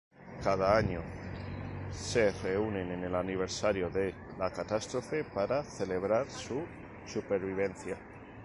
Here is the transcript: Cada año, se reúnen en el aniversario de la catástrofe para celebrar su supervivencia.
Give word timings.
Cada 0.43 0.75
año, 0.77 1.03
se 1.91 2.31
reúnen 2.31 2.91
en 2.91 3.03
el 3.03 3.13
aniversario 3.13 3.87
de 3.87 4.15
la 4.39 4.49
catástrofe 4.49 5.23
para 5.23 5.63
celebrar 5.63 6.27
su 6.27 6.63
supervivencia. 7.05 7.97